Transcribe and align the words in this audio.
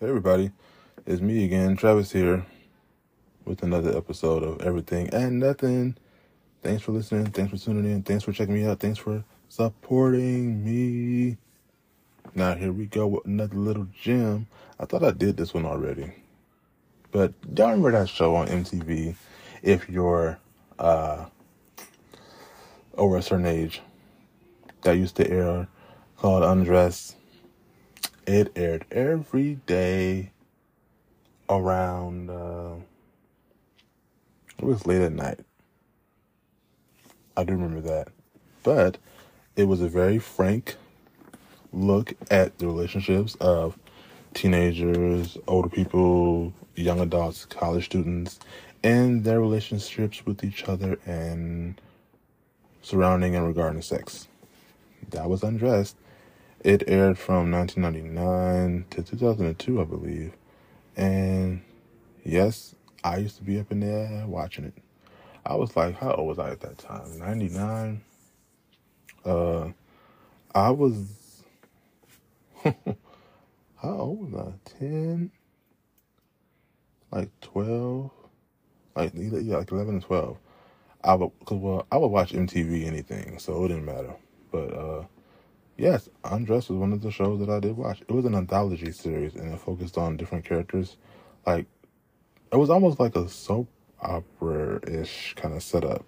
Hey 0.00 0.08
everybody, 0.08 0.50
it's 1.04 1.20
me 1.20 1.44
again, 1.44 1.76
Travis 1.76 2.10
here, 2.10 2.46
with 3.44 3.62
another 3.62 3.94
episode 3.94 4.42
of 4.42 4.62
Everything 4.62 5.10
and 5.10 5.38
Nothing. 5.38 5.94
Thanks 6.62 6.82
for 6.82 6.92
listening, 6.92 7.26
thanks 7.26 7.50
for 7.50 7.58
tuning 7.62 7.84
in, 7.84 8.02
thanks 8.02 8.24
for 8.24 8.32
checking 8.32 8.54
me 8.54 8.64
out, 8.64 8.80
thanks 8.80 8.98
for 8.98 9.22
supporting 9.50 10.64
me. 10.64 11.36
Now 12.34 12.54
here 12.54 12.72
we 12.72 12.86
go 12.86 13.08
with 13.08 13.26
another 13.26 13.56
little 13.56 13.88
gem. 13.92 14.46
I 14.78 14.86
thought 14.86 15.04
I 15.04 15.10
did 15.10 15.36
this 15.36 15.52
one 15.52 15.66
already. 15.66 16.14
But 17.12 17.34
y'all 17.54 17.66
remember 17.66 17.92
that 17.92 18.08
show 18.08 18.36
on 18.36 18.48
MTV 18.48 19.16
if 19.62 19.86
you're 19.90 20.38
uh 20.78 21.26
over 22.94 23.18
a 23.18 23.22
certain 23.22 23.44
age 23.44 23.82
that 24.80 24.92
used 24.92 25.16
to 25.16 25.30
air 25.30 25.68
called 26.16 26.42
Undressed 26.42 27.16
it 28.30 28.52
aired 28.54 28.84
every 28.92 29.56
day 29.66 30.30
around 31.48 32.30
uh, 32.30 32.74
it 34.58 34.64
was 34.64 34.86
late 34.86 35.02
at 35.02 35.12
night. 35.12 35.40
I 37.36 37.42
do 37.42 37.54
remember 37.54 37.80
that. 37.80 38.08
But 38.62 38.98
it 39.56 39.64
was 39.64 39.80
a 39.80 39.88
very 39.88 40.20
frank 40.20 40.76
look 41.72 42.14
at 42.30 42.58
the 42.58 42.66
relationships 42.66 43.34
of 43.40 43.76
teenagers 44.34 45.36
older 45.48 45.68
people 45.68 46.52
young 46.76 47.00
adults 47.00 47.44
college 47.46 47.86
students 47.86 48.38
and 48.84 49.24
their 49.24 49.40
relationships 49.40 50.24
with 50.24 50.44
each 50.44 50.64
other 50.68 50.98
and 51.04 51.80
surrounding 52.80 53.34
and 53.34 53.46
regarding 53.46 53.82
sex. 53.82 54.28
That 55.10 55.28
was 55.28 55.42
undressed 55.42 55.96
it 56.62 56.84
aired 56.86 57.18
from 57.18 57.50
1999 57.50 58.84
to 58.90 59.02
2002, 59.02 59.80
I 59.80 59.84
believe. 59.84 60.32
And 60.96 61.62
yes, 62.24 62.74
I 63.02 63.18
used 63.18 63.36
to 63.38 63.42
be 63.42 63.58
up 63.58 63.72
in 63.72 63.80
there 63.80 64.26
watching 64.26 64.66
it. 64.66 64.74
I 65.44 65.54
was 65.54 65.74
like, 65.76 65.96
how 65.96 66.12
old 66.12 66.28
was 66.28 66.38
I 66.38 66.50
at 66.50 66.60
that 66.60 66.78
time? 66.78 67.18
99? 67.18 68.02
Uh, 69.24 69.68
I 70.54 70.70
was, 70.70 71.42
how 72.64 72.74
old 73.84 74.32
was 74.32 74.52
I? 74.54 74.78
10? 74.78 75.30
Like 77.10 77.30
12? 77.40 78.10
Like, 78.96 79.12
yeah, 79.14 79.56
like 79.56 79.70
11 79.70 79.94
and 79.94 80.02
12. 80.02 80.36
I 81.02 81.14
would, 81.14 81.30
cause 81.46 81.58
well, 81.58 81.86
I 81.90 81.96
would 81.96 82.08
watch 82.08 82.32
MTV 82.32 82.86
anything, 82.86 83.38
so 83.38 83.64
it 83.64 83.68
didn't 83.68 83.86
matter. 83.86 84.14
But, 84.52 84.74
uh, 84.74 85.04
Yes, 85.80 86.10
Undressed 86.24 86.68
was 86.68 86.78
one 86.78 86.92
of 86.92 87.00
the 87.00 87.10
shows 87.10 87.40
that 87.40 87.48
I 87.48 87.58
did 87.58 87.74
watch. 87.74 88.02
It 88.02 88.12
was 88.12 88.26
an 88.26 88.34
anthology 88.34 88.92
series 88.92 89.34
and 89.34 89.54
it 89.54 89.58
focused 89.58 89.96
on 89.96 90.18
different 90.18 90.44
characters. 90.44 90.98
Like, 91.46 91.64
it 92.52 92.56
was 92.56 92.68
almost 92.68 93.00
like 93.00 93.16
a 93.16 93.26
soap 93.30 93.66
opera 94.02 94.80
ish 94.86 95.32
kind 95.38 95.54
of 95.54 95.62
setup 95.62 96.04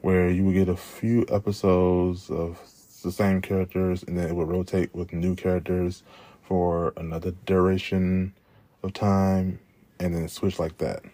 where 0.00 0.28
you 0.28 0.44
would 0.44 0.54
get 0.54 0.68
a 0.68 0.76
few 0.76 1.24
episodes 1.28 2.28
of 2.28 2.58
the 3.04 3.12
same 3.12 3.40
characters 3.40 4.02
and 4.02 4.18
then 4.18 4.28
it 4.28 4.34
would 4.34 4.48
rotate 4.48 4.92
with 4.92 5.12
new 5.12 5.36
characters 5.36 6.02
for 6.42 6.92
another 6.96 7.30
duration 7.46 8.34
of 8.82 8.94
time 8.94 9.60
and 10.00 10.12
then 10.12 10.28
switch 10.28 10.58
like 10.58 10.78
that. 10.78 11.04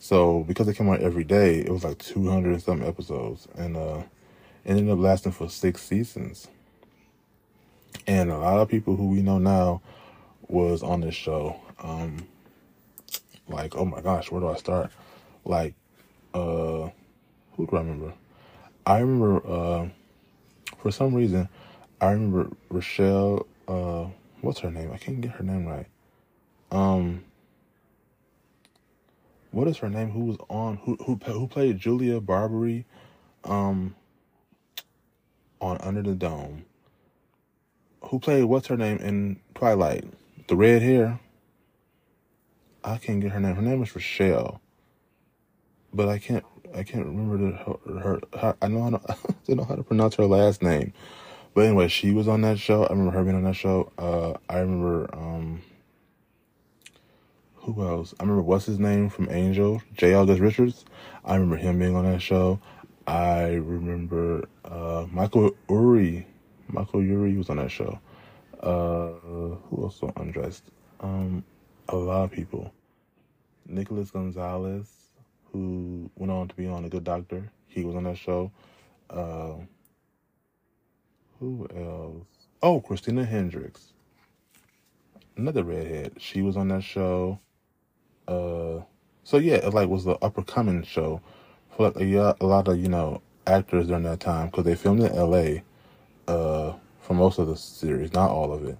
So 0.00 0.42
because 0.48 0.66
it 0.66 0.74
came 0.74 0.88
out 0.88 1.00
every 1.00 1.22
day, 1.22 1.60
it 1.60 1.70
was 1.70 1.84
like 1.84 1.98
200 1.98 2.52
and 2.54 2.60
some 2.60 2.82
episodes 2.82 3.46
and 3.56 3.76
uh, 3.76 4.02
ended 4.66 4.90
up 4.90 4.98
lasting 4.98 5.30
for 5.30 5.48
six 5.48 5.82
seasons. 5.82 6.48
And 8.12 8.30
a 8.30 8.36
lot 8.36 8.58
of 8.58 8.68
people 8.68 8.94
who 8.94 9.08
we 9.08 9.22
know 9.22 9.38
now 9.38 9.80
was 10.46 10.82
on 10.82 11.00
this 11.00 11.14
show. 11.14 11.56
Um, 11.82 12.28
like, 13.48 13.74
oh 13.74 13.86
my 13.86 14.02
gosh, 14.02 14.30
where 14.30 14.42
do 14.42 14.48
I 14.48 14.56
start? 14.56 14.90
Like, 15.46 15.72
uh, 16.34 16.90
who 17.56 17.66
do 17.66 17.70
I 17.72 17.78
remember? 17.78 18.12
I 18.84 18.98
remember, 18.98 19.46
uh, 19.46 19.88
for 20.76 20.90
some 20.90 21.14
reason, 21.14 21.48
I 22.02 22.10
remember 22.10 22.50
Rachelle, 22.70 23.46
uh, 23.66 24.10
what's 24.42 24.60
her 24.60 24.70
name? 24.70 24.92
I 24.92 24.98
can't 24.98 25.22
get 25.22 25.30
her 25.30 25.44
name 25.44 25.64
right. 25.64 25.86
Um, 26.70 27.24
what 29.52 29.68
is 29.68 29.78
her 29.78 29.88
name? 29.88 30.10
Who 30.10 30.26
was 30.26 30.36
on, 30.50 30.76
who, 30.84 30.96
who, 30.96 31.14
who 31.14 31.46
played 31.46 31.78
Julia 31.78 32.20
Barbary, 32.20 32.84
um, 33.44 33.94
on 35.62 35.78
Under 35.78 36.02
the 36.02 36.14
Dome? 36.14 36.66
Who 38.12 38.18
played 38.18 38.44
what's 38.44 38.66
her 38.66 38.76
name 38.76 38.98
in 38.98 39.40
Twilight? 39.54 40.04
The 40.46 40.54
red 40.54 40.82
hair. 40.82 41.18
I 42.84 42.98
can't 42.98 43.22
get 43.22 43.32
her 43.32 43.40
name. 43.40 43.54
Her 43.54 43.62
name 43.62 43.82
is 43.82 43.88
Rachelle, 43.88 44.60
but 45.94 46.10
I 46.10 46.18
can't. 46.18 46.44
I 46.76 46.82
can't 46.82 47.06
remember 47.06 47.38
the, 47.38 47.56
her. 47.90 48.20
her 48.38 48.56
I 48.60 48.68
know 48.68 48.82
how 48.82 48.90
to. 48.90 49.00
I 49.12 49.16
don't 49.46 49.56
know 49.56 49.64
how 49.64 49.76
to 49.76 49.82
pronounce 49.82 50.16
her 50.16 50.26
last 50.26 50.62
name. 50.62 50.92
But 51.54 51.62
anyway, 51.62 51.88
she 51.88 52.12
was 52.12 52.28
on 52.28 52.42
that 52.42 52.58
show. 52.58 52.84
I 52.84 52.90
remember 52.90 53.12
her 53.12 53.24
being 53.24 53.36
on 53.36 53.44
that 53.44 53.56
show. 53.56 53.90
Uh, 53.96 54.34
I 54.46 54.58
remember. 54.58 55.08
Um, 55.14 55.62
who 57.54 57.82
else? 57.82 58.12
I 58.20 58.24
remember 58.24 58.42
what's 58.42 58.66
his 58.66 58.78
name 58.78 59.08
from 59.08 59.30
Angel, 59.30 59.80
J. 59.96 60.12
August 60.12 60.42
Richards. 60.42 60.84
I 61.24 61.36
remember 61.36 61.56
him 61.56 61.78
being 61.78 61.96
on 61.96 62.04
that 62.04 62.20
show. 62.20 62.60
I 63.06 63.54
remember 63.54 64.50
uh, 64.66 65.06
Michael 65.10 65.52
Urie 65.70 66.26
Michael 66.72 67.02
Urie 67.02 67.36
was 67.36 67.50
on 67.50 67.58
that 67.58 67.70
show. 67.70 67.98
Uh, 68.60 69.12
who 69.68 69.82
else 69.82 70.00
undressed? 70.16 70.64
Um, 71.00 71.44
a 71.88 71.96
lot 71.96 72.24
of 72.24 72.30
people. 72.32 72.72
Nicholas 73.66 74.10
Gonzalez, 74.10 74.88
who 75.52 76.10
went 76.16 76.32
on 76.32 76.48
to 76.48 76.54
be 76.54 76.66
on 76.66 76.84
A 76.84 76.88
Good 76.88 77.04
Doctor, 77.04 77.50
he 77.66 77.84
was 77.84 77.94
on 77.94 78.04
that 78.04 78.16
show. 78.16 78.50
Uh, 79.10 79.54
who 81.38 81.66
else? 81.76 82.26
Oh, 82.62 82.80
Christina 82.80 83.24
Hendricks, 83.24 83.92
another 85.36 85.64
redhead. 85.64 86.14
She 86.18 86.40
was 86.40 86.56
on 86.56 86.68
that 86.68 86.82
show. 86.82 87.40
Uh, 88.28 88.80
so 89.24 89.38
yeah, 89.38 89.54
it 89.54 89.74
like 89.74 89.88
was 89.88 90.04
the 90.04 90.16
upper 90.22 90.42
coming 90.42 90.82
show 90.84 91.20
for 91.76 91.90
like 91.90 91.96
a, 91.96 92.36
a 92.40 92.46
lot 92.46 92.68
of 92.68 92.78
you 92.78 92.88
know 92.88 93.20
actors 93.46 93.88
during 93.88 94.04
that 94.04 94.20
time 94.20 94.46
because 94.46 94.64
they 94.64 94.76
filmed 94.76 95.00
in 95.00 95.12
L.A 95.12 95.62
uh, 96.28 96.72
for 97.00 97.14
most 97.14 97.38
of 97.38 97.48
the 97.48 97.56
series, 97.56 98.12
not 98.12 98.30
all 98.30 98.52
of 98.52 98.64
it. 98.64 98.78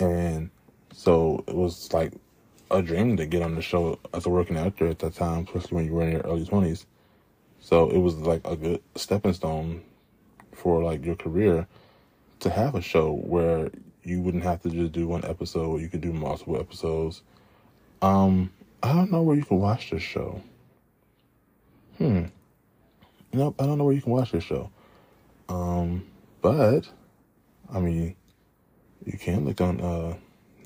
And 0.00 0.50
so 0.92 1.44
it 1.46 1.54
was 1.54 1.92
like 1.92 2.12
a 2.70 2.82
dream 2.82 3.16
to 3.16 3.26
get 3.26 3.42
on 3.42 3.54
the 3.54 3.62
show 3.62 3.98
as 4.12 4.26
a 4.26 4.30
working 4.30 4.56
actor 4.56 4.86
at 4.86 4.98
that 5.00 5.14
time, 5.14 5.46
especially 5.46 5.76
when 5.76 5.86
you 5.86 5.92
were 5.92 6.02
in 6.02 6.12
your 6.12 6.20
early 6.22 6.44
20s. 6.44 6.86
So 7.60 7.88
it 7.90 7.98
was 7.98 8.16
like 8.16 8.46
a 8.46 8.56
good 8.56 8.82
stepping 8.94 9.32
stone 9.32 9.82
for 10.52 10.82
like 10.82 11.04
your 11.04 11.16
career 11.16 11.66
to 12.40 12.50
have 12.50 12.74
a 12.74 12.82
show 12.82 13.12
where 13.12 13.70
you 14.02 14.20
wouldn't 14.20 14.44
have 14.44 14.60
to 14.62 14.70
just 14.70 14.92
do 14.92 15.06
one 15.06 15.24
episode, 15.24 15.80
you 15.80 15.88
could 15.88 16.02
do 16.02 16.12
multiple 16.12 16.58
episodes. 16.58 17.22
Um, 18.02 18.52
I 18.82 18.92
don't 18.92 19.10
know 19.10 19.22
where 19.22 19.36
you 19.36 19.44
can 19.44 19.58
watch 19.58 19.90
this 19.90 20.02
show. 20.02 20.42
Hmm. 21.96 22.24
Nope, 23.32 23.54
I 23.58 23.66
don't 23.66 23.78
know 23.78 23.84
where 23.84 23.94
you 23.94 24.02
can 24.02 24.12
watch 24.12 24.32
this 24.32 24.44
show. 24.44 24.70
Um, 25.48 26.06
but, 26.44 26.86
I 27.72 27.80
mean, 27.80 28.14
you 29.06 29.16
can 29.16 29.46
look 29.46 29.62
on 29.62 29.80
uh, 29.80 30.14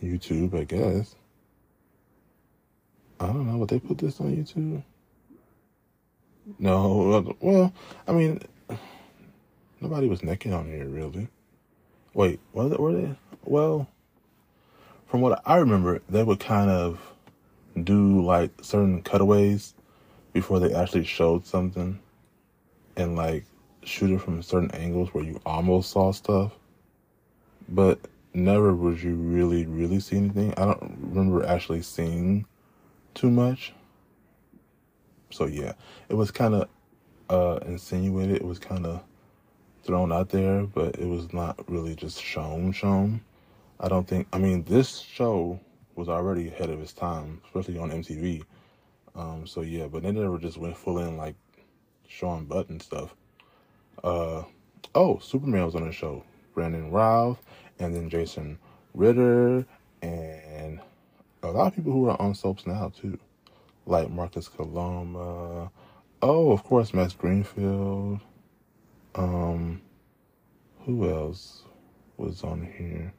YouTube, 0.03 0.59
I 0.59 0.65
guess. 0.65 1.15
I 3.21 3.29
don't 3.29 3.47
know. 3.47 3.59
Would 3.59 3.69
they 3.69 3.79
put 3.79 3.99
this 3.99 4.21
on 4.21 4.35
YouTube? 4.37 4.83
No. 6.59 7.37
Well, 7.39 7.73
I 8.09 8.13
mean, 8.13 8.41
nobody 9.81 10.09
was 10.09 10.25
naked 10.25 10.53
on 10.53 10.67
here, 10.67 10.89
really. 10.89 11.29
Wait, 12.13 12.41
was 12.53 12.73
it? 12.73 12.81
Were 12.81 13.01
they? 13.01 13.17
Well, 13.45 13.87
from 15.07 15.21
what 15.21 15.41
I 15.47 15.59
remember, 15.59 16.03
they 16.09 16.25
would 16.25 16.41
kind 16.41 16.71
of 16.71 16.99
do 17.85 18.25
like 18.25 18.51
certain 18.63 19.01
cutaways 19.03 19.75
before 20.33 20.59
they 20.59 20.75
actually 20.75 21.05
showed 21.05 21.47
something, 21.47 22.01
and 22.97 23.15
like 23.15 23.45
shoot 23.85 24.11
it 24.11 24.21
from 24.21 24.43
certain 24.43 24.71
angles 24.73 25.13
where 25.13 25.25
you 25.25 25.41
almost 25.47 25.91
saw 25.91 26.13
stuff, 26.13 26.53
but 27.69 27.99
never 28.35 28.75
would 28.75 29.03
you 29.03 29.15
really, 29.15 29.67
really 29.67 30.01
see 30.01 30.17
anything. 30.17 30.53
I 30.57 30.67
don't 30.67 30.99
remember 31.01 31.45
actually 31.45 31.83
seeing 31.83 32.47
too 33.15 33.31
much. 33.31 33.73
So 35.31 35.47
yeah, 35.47 35.73
it 36.09 36.15
was 36.15 36.31
kind 36.31 36.55
of 36.55 36.69
uh, 37.29 37.59
insinuated. 37.67 38.37
It 38.37 38.45
was 38.45 38.59
kind 38.59 38.87
of 38.87 39.03
thrown 39.83 40.13
out 40.13 40.31
there, 40.31 40.65
but 40.65 40.97
it 40.99 41.07
was 41.07 41.33
not 41.33 41.59
really 41.69 41.95
just 41.95 42.23
shown. 42.23 42.73
Shown. 42.73 43.21
I 43.81 43.89
don't 43.89 44.07
think. 44.07 44.29
I 44.33 44.39
mean, 44.39 44.65
this 44.65 44.99
show 44.99 45.61
was 45.95 46.09
already 46.09 46.49
ahead 46.49 46.71
of 46.71 46.81
its 46.81 46.93
time, 46.93 47.41
especially 47.47 47.79
on 47.79 47.91
MTV. 47.91 48.45
Um, 49.15 49.47
so 49.47 49.63
yeah, 49.63 49.87
but 49.89 50.03
they 50.03 50.13
never 50.13 50.39
just 50.39 50.59
went 50.59 50.77
full 50.77 50.99
in 50.99 51.17
like 51.17 51.35
showing 52.07 52.45
butt 52.45 52.69
and 52.69 52.81
stuff. 52.81 53.15
Uh, 54.03 54.45
oh, 54.95 55.19
Superman 55.19 55.65
was 55.65 55.75
on 55.75 55.87
the 55.87 55.93
show. 55.93 56.25
Brandon 56.55 56.91
Routh, 56.91 57.41
and 57.79 57.95
then 57.95 58.11
Jason 58.11 58.59
Ritter, 58.95 59.65
and 60.03 60.81
a 61.43 61.49
lot 61.49 61.69
of 61.69 61.75
people 61.77 61.93
who 61.93 62.09
are 62.09 62.21
on 62.21 62.35
soaps 62.35 62.67
now 62.67 62.91
too, 63.01 63.19
like 63.87 64.11
Marcus 64.11 64.49
Coloma. 64.49 65.71
Oh, 66.21 66.51
of 66.51 66.65
course, 66.65 66.93
Max 66.93 67.13
Greenfield. 67.13 68.21
Um, 69.15 69.81
who 70.81 71.09
else 71.09 71.63
was 72.17 72.43
on 72.43 72.69
here? 72.77 73.15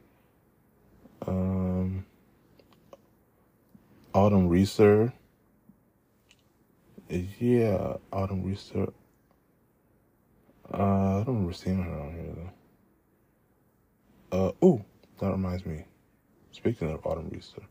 Um, 1.26 2.06
Autumn 4.14 4.50
Reeser. 4.50 5.14
Yeah, 7.10 7.96
Autumn 8.12 8.44
Reeser. 8.44 8.92
Uh, 10.74 10.78
I 11.22 11.24
don't 11.24 11.28
remember 11.28 11.54
seeing 11.54 11.82
her 11.84 12.00
on 12.00 12.14
here 12.14 12.34
though. 14.32 14.48
Uh, 14.48 14.52
oh, 14.62 14.86
that 15.20 15.32
reminds 15.32 15.66
me. 15.66 15.86
Speaking 16.52 16.92
of 16.92 17.06
Autumn 17.06 17.30
Reeser, 17.30 17.64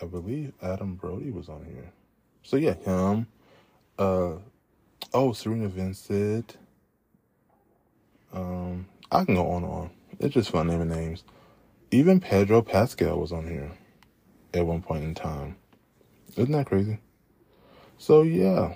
I 0.00 0.06
believe 0.06 0.52
Adam 0.62 0.94
Brody 0.96 1.30
was 1.30 1.48
on 1.48 1.64
here. 1.64 1.92
So 2.42 2.56
yeah, 2.56 2.74
him. 2.74 3.26
Uh, 3.98 4.34
oh, 5.14 5.32
Serena 5.32 5.68
Vincent. 5.68 6.56
Um, 8.32 8.86
I 9.10 9.24
can 9.24 9.34
go 9.34 9.50
on 9.50 9.62
and 9.64 9.72
on. 9.72 9.90
It's 10.18 10.34
just 10.34 10.50
fun 10.50 10.68
naming 10.68 10.88
names. 10.88 11.24
Even 11.90 12.20
Pedro 12.20 12.62
Pascal 12.62 13.18
was 13.18 13.32
on 13.32 13.46
here 13.46 13.70
at 14.54 14.66
one 14.66 14.82
point 14.82 15.04
in 15.04 15.14
time. 15.14 15.56
Isn't 16.36 16.52
that 16.52 16.66
crazy? 16.66 16.98
So 17.98 18.22
yeah, 18.22 18.74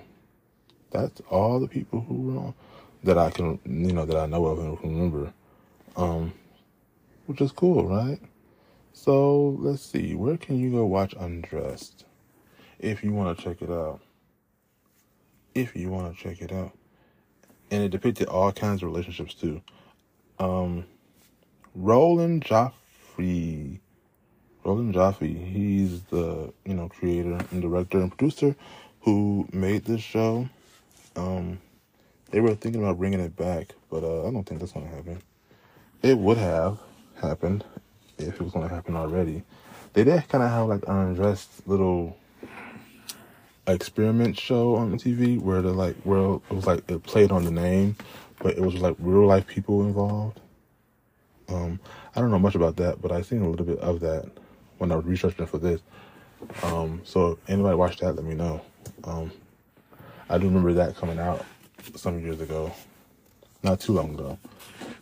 that's 0.91 1.21
all 1.29 1.59
the 1.59 1.67
people 1.67 2.01
who 2.01 2.15
were 2.15 2.39
on 2.39 2.53
that 3.03 3.17
I 3.17 3.29
can, 3.31 3.59
you 3.65 3.93
know, 3.93 4.05
that 4.05 4.17
I 4.17 4.25
know 4.25 4.45
of 4.45 4.59
and 4.59 4.81
remember. 4.81 5.33
Um, 5.95 6.33
which 7.25 7.41
is 7.41 7.51
cool, 7.51 7.87
right? 7.87 8.19
So 8.93 9.57
let's 9.59 9.83
see, 9.83 10.15
where 10.15 10.37
can 10.37 10.57
you 10.59 10.71
go 10.71 10.85
watch 10.85 11.13
Undressed 11.19 12.05
if 12.79 13.03
you 13.03 13.13
want 13.13 13.37
to 13.37 13.43
check 13.43 13.61
it 13.61 13.69
out? 13.69 14.01
If 15.53 15.75
you 15.75 15.89
want 15.89 16.15
to 16.15 16.21
check 16.21 16.41
it 16.41 16.51
out, 16.51 16.71
and 17.71 17.83
it 17.83 17.89
depicted 17.89 18.27
all 18.27 18.51
kinds 18.51 18.81
of 18.81 18.89
relationships 18.89 19.33
too. 19.33 19.61
Um, 20.39 20.85
Roland 21.75 22.43
Joffrey, 22.43 23.79
Roland 24.63 24.93
Joffrey, 24.93 25.51
he's 25.51 26.01
the 26.03 26.53
you 26.65 26.73
know 26.73 26.89
creator 26.89 27.39
and 27.51 27.61
director 27.61 27.99
and 27.99 28.15
producer 28.15 28.55
who 29.01 29.47
made 29.51 29.85
this 29.85 30.01
show. 30.01 30.49
Um, 31.15 31.59
they 32.31 32.41
were 32.41 32.55
thinking 32.55 32.83
about 32.83 32.97
bringing 32.97 33.19
it 33.19 33.35
back, 33.35 33.73
but 33.89 34.03
uh, 34.03 34.27
I 34.27 34.31
don't 34.31 34.43
think 34.43 34.59
that's 34.59 34.73
gonna 34.73 34.87
happen. 34.87 35.21
It 36.01 36.17
would 36.17 36.37
have 36.37 36.79
happened 37.21 37.63
if 38.17 38.35
it 38.35 38.41
was 38.41 38.53
gonna 38.53 38.67
happen 38.67 38.95
already. 38.95 39.43
They 39.93 40.03
did 40.03 40.27
kind 40.27 40.43
of 40.43 40.49
have 40.49 40.67
like 40.67 40.87
an 40.87 40.95
undressed 40.95 41.67
little 41.67 42.17
experiment 43.67 44.39
show 44.39 44.75
on 44.75 44.97
TV 44.97 45.39
where 45.39 45.61
the 45.61 45.71
like 45.71 45.95
where 46.03 46.35
it 46.35 46.53
was 46.53 46.65
like 46.65 46.89
it 46.89 47.03
played 47.03 47.31
on 47.31 47.45
the 47.45 47.51
name, 47.51 47.95
but 48.39 48.57
it 48.57 48.61
was 48.61 48.75
like 48.75 48.95
real 48.99 49.25
life 49.25 49.47
people 49.47 49.81
involved. 49.83 50.39
Um, 51.49 51.79
I 52.15 52.19
don't 52.19 52.31
know 52.31 52.39
much 52.39 52.55
about 52.55 52.75
that, 52.77 53.01
but 53.01 53.11
I 53.11 53.21
seen 53.21 53.41
a 53.41 53.49
little 53.49 53.65
bit 53.65 53.79
of 53.79 54.01
that 54.01 54.29
when 54.79 54.91
I 54.91 54.95
was 54.95 55.05
researching 55.05 55.45
for 55.45 55.59
this. 55.59 55.81
Um, 56.61 57.01
so 57.03 57.39
anybody 57.47 57.75
watched 57.75 58.01
that, 58.01 58.15
let 58.15 58.25
me 58.25 58.35
know. 58.35 58.61
Um, 59.05 59.31
I 60.29 60.37
do 60.37 60.45
remember 60.45 60.73
that 60.73 60.97
coming 60.97 61.19
out 61.19 61.45
some 61.95 62.19
years 62.19 62.41
ago, 62.41 62.71
not 63.63 63.79
too 63.79 63.93
long 63.93 64.13
ago, 64.13 64.37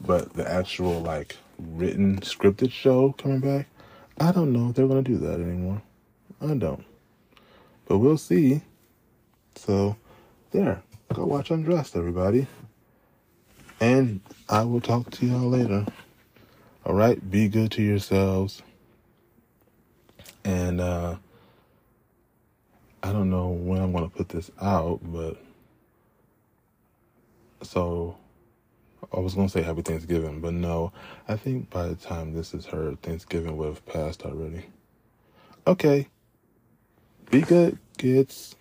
but 0.02 0.34
the 0.34 0.50
actual 0.50 1.02
like 1.02 1.38
written 1.60 2.20
scripted 2.22 2.72
show 2.72 3.14
coming 3.14 3.40
back, 3.40 3.68
I 4.20 4.32
don't 4.32 4.54
know 4.54 4.70
if 4.70 4.76
they're 4.76 4.88
gonna 4.88 5.02
do 5.02 5.18
that 5.18 5.40
anymore. 5.40 5.82
I 6.42 6.54
don't, 6.56 6.84
but 7.88 8.00
we'll 8.00 8.18
see. 8.18 8.62
So, 9.56 9.96
there, 10.52 10.82
go 11.14 11.26
watch 11.26 11.52
Undressed, 11.52 11.96
everybody, 11.96 12.48
and 13.80 14.22
I 14.50 14.64
will 14.64 14.82
talk 14.82 15.12
to 15.12 15.26
y'all 15.26 15.50
later. 15.50 15.86
All 16.86 16.94
right, 16.94 17.32
be 17.32 17.48
good 17.48 17.72
to 17.74 17.82
yourselves, 17.82 18.62
and 20.44 20.82
uh, 20.82 21.16
I 23.04 23.12
don't 23.12 23.30
know 23.30 23.50
when 23.50 23.82
I'm 23.82 23.94
gonna 23.94 24.10
put 24.10 24.30
this 24.30 24.52
out, 24.62 25.00
but 25.04 25.38
so 27.66 28.18
I 29.14 29.20
was 29.20 29.36
gonna 29.36 29.50
say 29.50 29.62
happy 29.62 29.82
Thanksgiving, 29.82 30.42
but 30.42 30.54
no, 30.54 30.92
I 31.28 31.38
think 31.38 31.70
by 31.70 31.88
the 31.88 31.96
time 31.96 32.34
this 32.34 32.54
is 32.54 32.66
heard, 32.66 33.02
Thanksgiving 33.02 33.58
would 33.58 33.68
have 33.68 33.86
passed 33.86 34.24
already. 34.24 34.66
Okay. 35.68 36.08
Be 37.32 37.42
good, 37.42 37.78
kids. 37.98 38.56